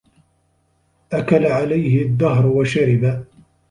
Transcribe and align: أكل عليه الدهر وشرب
أكل 1.13 1.45
عليه 1.45 2.01
الدهر 2.01 2.45
وشرب 2.45 3.23